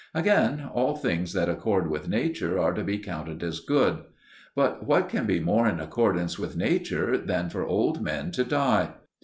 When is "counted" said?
2.97-3.43